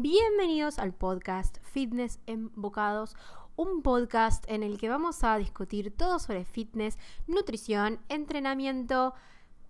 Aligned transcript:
Bienvenidos 0.00 0.78
al 0.78 0.94
podcast 0.94 1.58
Fitness 1.72 2.20
en 2.26 2.52
Bocados, 2.54 3.16
un 3.56 3.82
podcast 3.82 4.44
en 4.48 4.62
el 4.62 4.78
que 4.78 4.88
vamos 4.88 5.24
a 5.24 5.36
discutir 5.38 5.90
todo 5.90 6.20
sobre 6.20 6.44
fitness, 6.44 6.96
nutrición, 7.26 7.98
entrenamiento, 8.08 9.12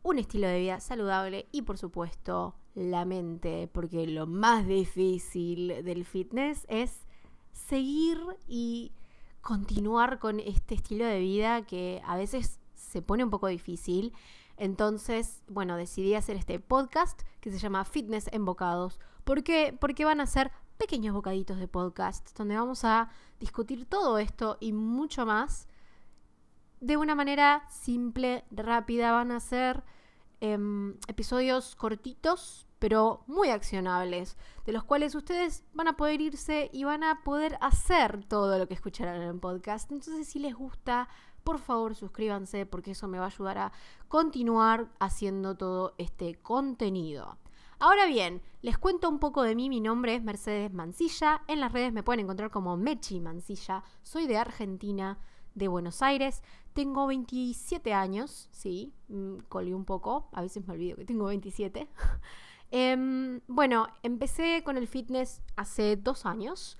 un 0.03 0.19
estilo 0.19 0.47
de 0.47 0.59
vida 0.59 0.81
saludable 0.81 1.47
y 1.51 1.63
por 1.63 1.79
supuesto 1.79 2.55
la 2.75 3.07
mente, 3.07 3.71
porque 3.73 4.07
lo 4.07 4.27
más 4.27 4.67
difícil 4.67 5.83
del 5.83 6.05
fitness 6.05 6.67
es 6.69 7.07
seguir 7.51 8.21
y 8.47 8.93
continuar 9.41 10.19
con 10.19 10.41
este 10.41 10.75
estilo 10.75 11.07
de 11.07 11.21
vida 11.21 11.65
que 11.65 12.03
a 12.05 12.19
veces 12.19 12.61
se 12.75 13.01
pone 13.01 13.25
un 13.25 13.31
poco 13.31 13.47
difícil. 13.47 14.13
Entonces, 14.59 15.43
bueno, 15.47 15.77
decidí 15.77 16.15
hacer 16.15 16.37
este 16.37 16.59
podcast 16.59 17.23
que 17.41 17.51
se 17.51 17.59
llama 17.59 17.85
Fitness 17.85 18.29
en 18.33 18.45
Bocados. 18.45 18.99
¿Por 19.25 19.45
qué? 19.45 19.77
Porque 19.79 20.05
van 20.05 20.21
a 20.21 20.27
ser 20.27 20.51
pequeños 20.77 21.15
bocaditos 21.15 21.59
de 21.59 21.69
podcast 21.69 22.37
donde 22.37 22.57
vamos 22.57 22.85
a 22.85 23.11
discutir 23.41 23.87
todo 23.87 24.19
esto 24.19 24.57
y 24.61 24.73
mucho 24.73 25.27
más 25.27 25.69
de 26.81 26.97
una 26.97 27.15
manera 27.15 27.65
simple, 27.69 28.45
rápida. 28.51 29.13
Van 29.13 29.31
a 29.31 29.41
ser 29.41 29.85
em, 30.41 30.97
episodios 31.09 31.77
cortitos, 31.77 32.67
pero 32.79 33.25
muy 33.27 33.51
accionables, 33.51 34.37
de 34.67 34.73
los 34.73 34.85
cuales 34.85 35.15
ustedes 35.15 35.65
van 35.73 35.89
a 35.89 35.97
poder 35.97 36.21
irse 36.21 36.71
y 36.73 36.85
van 36.85 37.03
a 37.03 37.23
poder 37.25 37.59
hacer 37.61 38.25
todo 38.25 38.59
lo 38.59 38.69
que 38.69 38.75
escucharán 38.75 39.23
en 39.23 39.29
el 39.29 39.41
podcast. 39.41 39.91
Entonces, 39.91 40.29
si 40.29 40.39
les 40.39 40.55
gusta, 40.55 41.09
por 41.49 41.61
favor 41.61 41.95
suscríbanse 41.95 42.67
porque 42.67 42.91
eso 42.91 43.09
me 43.09 43.19
va 43.19 43.25
a 43.25 43.29
ayudar 43.29 43.57
a 43.57 43.73
continuar 44.07 44.91
haciendo 44.99 45.57
todo 45.57 45.95
este 45.97 46.35
contenido. 46.35 47.39
Ahora 47.79 48.05
bien, 48.05 48.43
les 48.61 48.77
cuento 48.77 49.09
un 49.09 49.19
poco 49.19 49.43
de 49.43 49.55
mí. 49.55 49.71
Mi 49.71 49.81
nombre 49.81 50.15
es 50.15 50.23
Mercedes 50.23 50.75
Mancilla. 50.75 51.41
En 51.49 51.61
las 51.61 51.73
redes 51.73 51.91
me 51.91 52.03
pueden 52.03 52.21
encontrar 52.21 52.51
como 52.51 52.77
Mechi 52.77 53.19
Mancilla. 53.19 53.83
Soy 54.03 54.27
de 54.27 54.37
Argentina, 54.37 55.17
de 55.55 55.69
Buenos 55.69 56.03
Aires. 56.03 56.43
Tengo 56.75 57.07
27 57.07 57.95
años, 57.95 58.51
sí, 58.53 58.93
mm, 59.09 59.39
colí 59.49 59.73
un 59.73 59.87
poco. 59.87 60.29
A 60.33 60.43
veces 60.43 60.67
me 60.67 60.75
olvido 60.75 60.99
que 60.99 61.07
tengo 61.07 61.25
27. 61.25 61.89
Em, 62.71 63.41
bueno, 63.47 63.87
empecé 64.03 64.63
con 64.63 64.77
el 64.77 64.87
fitness 64.87 65.41
hace 65.57 65.97
dos 65.97 66.27
años. 66.27 66.77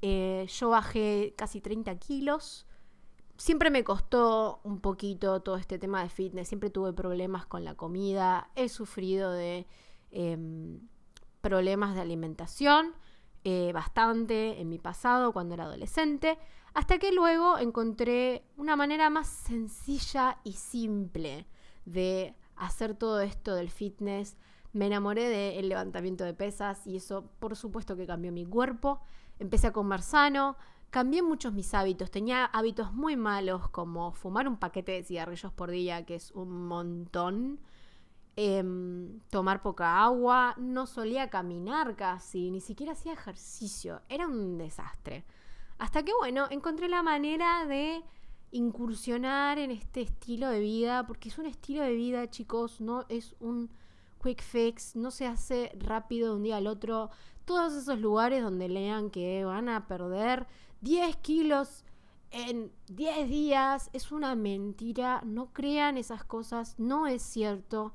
Eh, 0.00 0.46
yo 0.48 0.68
bajé 0.68 1.34
casi 1.36 1.60
30 1.60 1.98
kilos. 1.98 2.65
Siempre 3.36 3.70
me 3.70 3.84
costó 3.84 4.60
un 4.64 4.80
poquito 4.80 5.40
todo 5.40 5.56
este 5.56 5.78
tema 5.78 6.02
de 6.02 6.08
fitness. 6.08 6.48
Siempre 6.48 6.70
tuve 6.70 6.92
problemas 6.92 7.46
con 7.46 7.64
la 7.64 7.74
comida. 7.74 8.50
He 8.54 8.68
sufrido 8.68 9.32
de 9.32 9.66
Em, 10.10 10.80
problemas 11.42 11.94
de 11.94 12.00
alimentación 12.00 12.94
eh, 13.44 13.70
bastante 13.74 14.60
en 14.60 14.68
mi 14.68 14.78
pasado 14.78 15.32
cuando 15.32 15.54
era 15.54 15.64
adolescente, 15.64 16.38
hasta 16.74 16.98
que 16.98 17.12
luego 17.12 17.58
encontré 17.58 18.42
una 18.56 18.76
manera 18.76 19.10
más 19.10 19.28
sencilla 19.28 20.38
y 20.42 20.54
simple 20.54 21.46
de 21.84 22.34
hacer 22.56 22.94
todo 22.94 23.20
esto 23.20 23.54
del 23.54 23.70
fitness. 23.70 24.36
Me 24.72 24.86
enamoré 24.86 25.28
del 25.28 25.68
levantamiento 25.68 26.24
de 26.24 26.34
pesas 26.34 26.86
y 26.86 26.96
eso 26.96 27.30
por 27.38 27.56
supuesto 27.56 27.94
que 27.94 28.06
cambió 28.06 28.32
mi 28.32 28.46
cuerpo. 28.46 29.00
Empecé 29.38 29.68
a 29.68 29.72
comer 29.72 30.02
sano, 30.02 30.56
cambié 30.90 31.22
muchos 31.22 31.52
mis 31.52 31.74
hábitos. 31.74 32.10
Tenía 32.10 32.44
hábitos 32.44 32.92
muy 32.92 33.16
malos 33.16 33.68
como 33.70 34.12
fumar 34.12 34.48
un 34.48 34.56
paquete 34.56 34.92
de 34.92 35.04
cigarrillos 35.04 35.52
por 35.52 35.70
día, 35.70 36.04
que 36.04 36.16
es 36.16 36.30
un 36.32 36.66
montón. 36.66 37.60
Em, 38.38 39.20
tomar 39.30 39.62
poca 39.62 40.02
agua, 40.04 40.54
no 40.58 40.86
solía 40.86 41.30
caminar 41.30 41.96
casi, 41.96 42.50
ni 42.50 42.60
siquiera 42.60 42.92
hacía 42.92 43.14
ejercicio, 43.14 44.02
era 44.10 44.26
un 44.26 44.58
desastre. 44.58 45.24
Hasta 45.78 46.02
que 46.02 46.12
bueno, 46.12 46.46
encontré 46.50 46.88
la 46.90 47.02
manera 47.02 47.64
de 47.64 48.04
incursionar 48.50 49.58
en 49.58 49.70
este 49.70 50.02
estilo 50.02 50.50
de 50.50 50.60
vida, 50.60 51.06
porque 51.06 51.30
es 51.30 51.38
un 51.38 51.46
estilo 51.46 51.82
de 51.82 51.94
vida, 51.94 52.28
chicos, 52.28 52.82
no 52.82 53.06
es 53.08 53.34
un 53.40 53.70
quick 54.22 54.42
fix, 54.42 54.96
no 54.96 55.10
se 55.10 55.26
hace 55.26 55.72
rápido 55.78 56.30
de 56.30 56.36
un 56.36 56.42
día 56.42 56.58
al 56.58 56.66
otro. 56.66 57.10
Todos 57.46 57.74
esos 57.74 57.98
lugares 58.00 58.42
donde 58.42 58.68
lean 58.68 59.10
que 59.10 59.44
van 59.44 59.68
a 59.68 59.86
perder 59.86 60.46
10 60.86 61.16
kilos 61.16 61.84
en 62.30 62.70
10 62.86 63.28
días 63.28 63.90
es 63.92 64.12
una 64.12 64.36
mentira, 64.36 65.20
no 65.26 65.52
crean 65.52 65.98
esas 65.98 66.22
cosas, 66.22 66.78
no 66.78 67.08
es 67.08 67.22
cierto. 67.22 67.92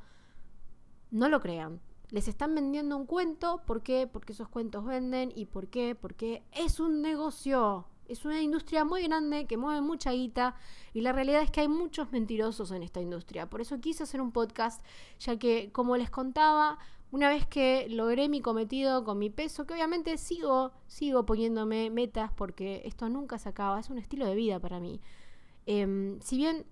No 1.09 1.29
lo 1.29 1.39
crean. 1.39 1.79
Les 2.09 2.27
están 2.27 2.53
vendiendo 2.53 2.97
un 2.97 3.05
cuento. 3.05 3.61
¿Por 3.65 3.81
qué? 3.81 4.07
Porque 4.11 4.33
esos 4.33 4.49
cuentos 4.49 4.83
venden. 4.83 5.31
¿Y 5.33 5.45
por 5.45 5.69
qué? 5.69 5.95
Porque 5.95 6.43
es 6.51 6.81
un 6.81 7.01
negocio. 7.01 7.87
Es 8.09 8.25
una 8.25 8.41
industria 8.41 8.83
muy 8.83 9.03
grande 9.03 9.47
que 9.47 9.55
mueve 9.55 9.79
mucha 9.79 10.11
guita 10.11 10.55
y 10.93 10.99
la 10.99 11.13
realidad 11.13 11.43
es 11.43 11.49
que 11.49 11.61
hay 11.61 11.69
muchos 11.69 12.11
mentirosos 12.11 12.71
en 12.71 12.83
esta 12.83 12.99
industria. 12.99 13.49
Por 13.49 13.61
eso 13.61 13.79
quise 13.79 14.03
hacer 14.03 14.19
un 14.19 14.33
podcast, 14.33 14.83
ya 15.17 15.39
que, 15.39 15.71
como 15.71 15.95
les 15.95 16.09
contaba, 16.09 16.77
una 17.11 17.29
vez 17.29 17.45
que 17.45 17.87
logré 17.89 18.29
mi 18.29 18.41
cometido 18.41 19.03
con 19.03 19.19
mi 19.19 19.29
peso, 19.29 19.65
que 19.65 19.73
obviamente 19.73 20.17
sigo, 20.17 20.71
sigo 20.87 21.25
poniéndome 21.25 21.89
metas 21.89 22.31
porque 22.33 22.81
esto 22.85 23.09
nunca 23.09 23.37
se 23.37 23.49
acaba, 23.49 23.79
es 23.79 23.89
un 23.89 23.97
estilo 23.97 24.25
de 24.25 24.35
vida 24.35 24.59
para 24.59 24.79
mí. 24.79 25.01
Em, 25.65 26.19
si 26.21 26.37
bien 26.37 26.65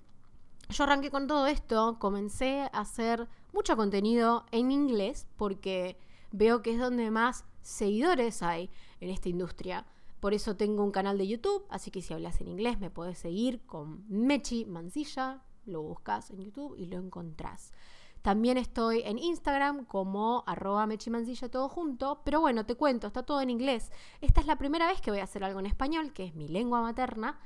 yo 0.69 0.83
arranqué 0.83 1.09
con 1.11 1.27
todo 1.27 1.47
esto, 1.47 1.97
comencé 1.99 2.61
a 2.61 2.79
hacer 2.81 3.27
mucho 3.53 3.75
contenido 3.75 4.45
en 4.51 4.71
inglés 4.71 5.27
porque 5.35 5.97
veo 6.31 6.61
que 6.61 6.71
es 6.71 6.79
donde 6.79 7.11
más 7.11 7.45
seguidores 7.61 8.41
hay 8.41 8.69
en 9.01 9.09
esta 9.09 9.29
industria. 9.29 9.85
Por 10.19 10.33
eso 10.33 10.55
tengo 10.55 10.83
un 10.83 10.91
canal 10.91 11.17
de 11.17 11.27
YouTube, 11.27 11.65
así 11.69 11.91
que 11.91 12.01
si 12.01 12.13
hablas 12.13 12.39
en 12.39 12.47
inglés 12.47 12.79
me 12.79 12.89
puedes 12.89 13.17
seguir 13.17 13.61
con 13.65 14.05
Mechi 14.09 14.65
Mancilla, 14.65 15.41
lo 15.65 15.81
buscas 15.81 16.29
en 16.29 16.43
YouTube 16.43 16.75
y 16.77 16.85
lo 16.85 16.97
encontrás. 16.97 17.71
También 18.21 18.57
estoy 18.57 19.01
en 19.05 19.17
Instagram 19.17 19.85
como 19.85 20.43
arroba 20.45 20.85
mechimancilla 20.85 21.49
todo 21.49 21.69
junto, 21.69 22.21
pero 22.25 22.41
bueno, 22.41 22.65
te 22.65 22.75
cuento, 22.75 23.07
está 23.07 23.23
todo 23.23 23.41
en 23.41 23.49
inglés. 23.49 23.91
Esta 24.21 24.41
es 24.41 24.47
la 24.47 24.57
primera 24.57 24.87
vez 24.87 25.01
que 25.01 25.11
voy 25.11 25.21
a 25.21 25.23
hacer 25.23 25.43
algo 25.43 25.59
en 25.59 25.65
español, 25.65 26.13
que 26.13 26.25
es 26.25 26.35
mi 26.35 26.47
lengua 26.47 26.81
materna, 26.81 27.39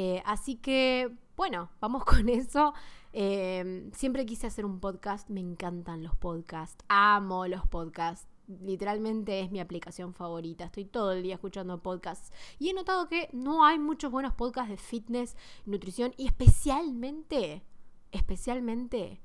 eh, 0.00 0.22
así 0.24 0.54
que, 0.54 1.12
bueno, 1.36 1.70
vamos 1.80 2.04
con 2.04 2.28
eso. 2.28 2.72
Eh, 3.12 3.90
siempre 3.92 4.26
quise 4.26 4.46
hacer 4.46 4.64
un 4.64 4.78
podcast, 4.78 5.28
me 5.28 5.40
encantan 5.40 6.02
los 6.02 6.14
podcasts, 6.14 6.84
amo 6.88 7.46
los 7.48 7.66
podcasts. 7.66 8.28
Literalmente 8.46 9.40
es 9.40 9.50
mi 9.50 9.60
aplicación 9.60 10.14
favorita. 10.14 10.64
Estoy 10.64 10.84
todo 10.84 11.12
el 11.12 11.24
día 11.24 11.34
escuchando 11.34 11.82
podcasts. 11.82 12.32
Y 12.60 12.70
he 12.70 12.74
notado 12.74 13.08
que 13.08 13.28
no 13.32 13.64
hay 13.64 13.80
muchos 13.80 14.12
buenos 14.12 14.34
podcasts 14.34 14.70
de 14.70 14.76
fitness, 14.76 15.36
nutrición 15.66 16.14
y 16.16 16.26
especialmente, 16.26 17.64
especialmente 18.12 19.20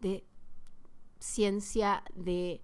de 0.00 0.26
ciencia 1.24 2.04
de 2.14 2.60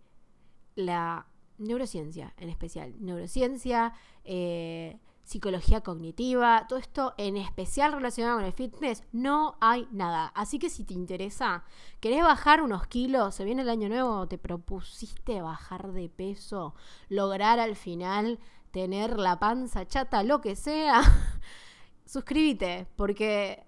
la 0.76 1.26
neurociencia 1.59 2.34
en 2.37 2.50
especial. 2.50 2.94
Neurociencia, 3.00 3.94
eh, 4.25 4.98
psicología 5.25 5.81
cognitiva, 5.81 6.66
todo 6.69 6.78
esto 6.78 7.15
en 7.16 7.37
especial 7.37 7.93
relacionado 7.93 8.37
con 8.37 8.44
el 8.44 8.53
fitness, 8.53 9.03
no 9.12 9.56
hay 9.60 9.88
nada. 9.93 10.26
Así 10.34 10.59
que 10.59 10.69
si 10.69 10.84
te 10.84 10.94
interesa, 10.94 11.65
querés 12.00 12.22
bajar 12.22 12.62
unos 12.62 12.87
kilos, 12.87 13.34
se 13.34 13.44
viene 13.44 13.62
el 13.62 13.71
año 13.71 13.88
nuevo, 13.88 14.28
te 14.28 14.38
propusiste 14.38 15.41
bajar 15.41 15.92
de 15.92 16.09
peso, 16.09 16.75
lograr 17.09 17.60
al 17.60 17.77
final 17.77 18.38
tener 18.72 19.19
la 19.19 19.38
panza 19.38 19.87
chata, 19.87 20.22
lo 20.22 20.41
que 20.41 20.54
sea, 20.54 21.03
suscríbete, 22.04 22.87
porque 22.97 23.65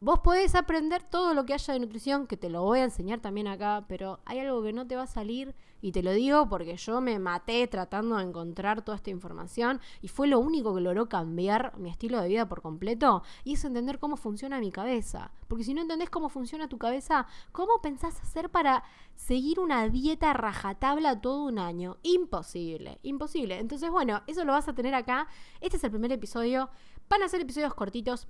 vos 0.00 0.20
podés 0.20 0.54
aprender 0.54 1.02
todo 1.02 1.32
lo 1.32 1.46
que 1.46 1.54
haya 1.54 1.72
de 1.72 1.80
nutrición, 1.80 2.26
que 2.26 2.36
te 2.36 2.50
lo 2.50 2.62
voy 2.62 2.80
a 2.80 2.84
enseñar 2.84 3.20
también 3.20 3.48
acá, 3.48 3.86
pero 3.88 4.20
hay 4.26 4.40
algo 4.40 4.62
que 4.62 4.72
no 4.72 4.86
te 4.86 4.94
va 4.94 5.02
a 5.02 5.06
salir 5.06 5.54
y 5.80 5.92
te 5.92 6.02
lo 6.02 6.12
digo 6.12 6.48
porque 6.48 6.76
yo 6.76 7.00
me 7.00 7.18
maté 7.18 7.66
tratando 7.66 8.16
de 8.16 8.24
encontrar 8.24 8.82
toda 8.82 8.96
esta 8.96 9.10
información 9.10 9.80
y 10.02 10.08
fue 10.08 10.26
lo 10.26 10.38
único 10.38 10.74
que 10.74 10.80
logró 10.80 11.08
cambiar 11.08 11.76
mi 11.78 11.90
estilo 11.90 12.20
de 12.20 12.28
vida 12.28 12.48
por 12.48 12.60
completo 12.60 13.22
y 13.44 13.54
es 13.54 13.64
entender 13.64 13.98
cómo 13.98 14.16
funciona 14.16 14.58
mi 14.58 14.70
cabeza. 14.70 15.32
Porque 15.48 15.64
si 15.64 15.74
no 15.74 15.80
entendés 15.80 16.10
cómo 16.10 16.28
funciona 16.28 16.68
tu 16.68 16.76
cabeza, 16.76 17.26
¿cómo 17.52 17.80
pensás 17.80 18.20
hacer 18.20 18.50
para 18.50 18.84
seguir 19.14 19.60
una 19.60 19.88
dieta 19.88 20.32
rajatabla 20.32 21.20
todo 21.20 21.44
un 21.44 21.58
año? 21.58 21.98
Imposible, 22.02 22.98
imposible. 23.02 23.58
Entonces, 23.58 23.90
bueno, 23.90 24.22
eso 24.26 24.44
lo 24.44 24.52
vas 24.52 24.68
a 24.68 24.74
tener 24.74 24.94
acá. 24.94 25.28
Este 25.60 25.76
es 25.76 25.84
el 25.84 25.90
primer 25.90 26.12
episodio. 26.12 26.68
Van 27.08 27.22
a 27.22 27.28
ser 27.28 27.40
episodios 27.40 27.74
cortitos 27.74 28.26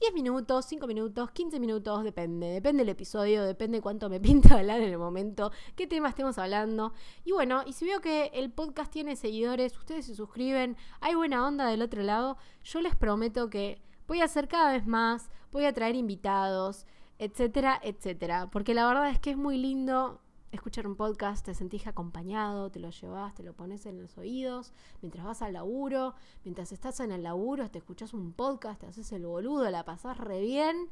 10 0.00 0.14
minutos, 0.14 0.66
5 0.66 0.86
minutos, 0.86 1.30
15 1.32 1.58
minutos, 1.58 2.04
depende. 2.04 2.46
Depende 2.46 2.82
del 2.82 2.90
episodio, 2.90 3.44
depende 3.44 3.80
cuánto 3.80 4.08
me 4.08 4.20
pinta 4.20 4.54
hablar 4.54 4.80
en 4.80 4.90
el 4.90 4.98
momento, 4.98 5.50
qué 5.76 5.86
tema 5.86 6.08
estemos 6.08 6.38
hablando. 6.38 6.92
Y 7.24 7.32
bueno, 7.32 7.62
y 7.66 7.72
si 7.72 7.84
veo 7.84 8.00
que 8.00 8.30
el 8.34 8.50
podcast 8.50 8.92
tiene 8.92 9.16
seguidores, 9.16 9.76
ustedes 9.76 10.06
se 10.06 10.14
suscriben, 10.14 10.76
hay 11.00 11.14
buena 11.14 11.46
onda 11.46 11.66
del 11.66 11.82
otro 11.82 12.02
lado, 12.02 12.36
yo 12.62 12.80
les 12.80 12.94
prometo 12.94 13.50
que 13.50 13.82
voy 14.06 14.20
a 14.20 14.24
hacer 14.24 14.48
cada 14.48 14.72
vez 14.72 14.86
más, 14.86 15.30
voy 15.50 15.64
a 15.64 15.72
traer 15.72 15.96
invitados, 15.96 16.86
etcétera, 17.18 17.80
etcétera. 17.82 18.48
Porque 18.50 18.74
la 18.74 18.86
verdad 18.86 19.10
es 19.10 19.18
que 19.18 19.30
es 19.30 19.36
muy 19.36 19.58
lindo 19.58 20.20
escuchar 20.52 20.86
un 20.86 20.96
podcast, 20.96 21.44
te 21.44 21.54
sentís 21.54 21.86
acompañado, 21.86 22.70
te 22.70 22.80
lo 22.80 22.90
llevas, 22.90 23.34
te 23.34 23.42
lo 23.42 23.52
pones 23.52 23.86
en 23.86 24.00
los 24.00 24.16
oídos, 24.16 24.72
mientras 25.02 25.24
vas 25.24 25.42
al 25.42 25.52
laburo, 25.52 26.14
mientras 26.44 26.72
estás 26.72 27.00
en 27.00 27.12
el 27.12 27.22
laburo, 27.22 27.70
te 27.70 27.78
escuchas 27.78 28.14
un 28.14 28.32
podcast, 28.32 28.80
te 28.80 28.86
haces 28.86 29.12
el 29.12 29.26
boludo, 29.26 29.68
la 29.70 29.84
pasás 29.84 30.16
re 30.16 30.40
bien 30.40 30.88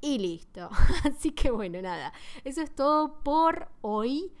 y 0.00 0.18
listo. 0.18 0.68
Así 1.04 1.32
que 1.32 1.50
bueno, 1.50 1.80
nada, 1.82 2.12
eso 2.44 2.62
es 2.62 2.74
todo 2.74 3.22
por 3.22 3.68
hoy. 3.80 4.32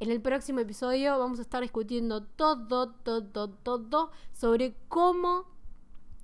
En 0.00 0.12
el 0.12 0.22
próximo 0.22 0.60
episodio 0.60 1.18
vamos 1.18 1.40
a 1.40 1.42
estar 1.42 1.60
discutiendo 1.60 2.22
todo, 2.22 2.92
todo, 2.92 3.50
todo 3.50 4.10
sobre 4.32 4.76
cómo 4.88 5.46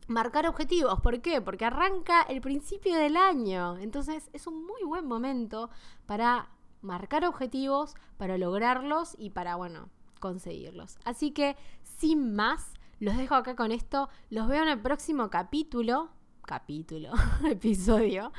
marcar 0.07 0.47
objetivos. 0.47 1.01
¿Por 1.01 1.21
qué? 1.21 1.41
Porque 1.41 1.65
arranca 1.65 2.23
el 2.23 2.41
principio 2.41 2.95
del 2.95 3.17
año. 3.17 3.77
Entonces 3.79 4.31
es 4.33 4.47
un 4.47 4.65
muy 4.65 4.85
buen 4.85 5.07
momento 5.07 5.71
para 6.07 6.49
marcar 6.85 7.25
objetivos, 7.25 7.95
para 8.17 8.39
lograrlos 8.39 9.17
y 9.19 9.31
para, 9.31 9.57
bueno, 9.57 9.89
conseguirlos. 10.21 10.99
Así 11.05 11.33
que, 11.33 11.57
sin 11.83 12.35
más, 12.35 12.73
los 13.01 13.17
dejo 13.17 13.35
acá 13.35 13.57
con 13.57 13.73
esto. 13.73 14.09
Los 14.31 14.49
veo 14.49 14.63
en 14.63 14.69
el 14.69 14.81
próximo 14.81 15.31
capítulo. 15.31 16.11
Capítulo, 16.43 17.13
episodio. 17.51 18.33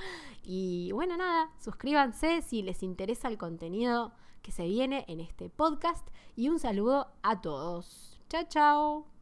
Y 0.44 0.92
bueno, 0.94 1.18
nada, 1.18 1.50
suscríbanse 1.60 2.42
si 2.42 2.62
les 2.62 2.84
interesa 2.84 3.28
el 3.28 3.38
contenido 3.38 4.14
que 4.42 4.52
se 4.52 4.66
viene 4.66 5.06
en 5.08 5.20
este 5.20 5.50
podcast. 5.50 6.08
Y 6.36 6.50
un 6.50 6.60
saludo 6.60 7.08
a 7.24 7.42
todos. 7.42 8.22
Chao, 8.30 8.44
chao. 8.48 9.15